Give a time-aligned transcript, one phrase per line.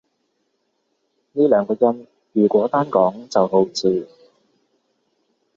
[1.33, 4.09] 呢兩個音如果單講就好似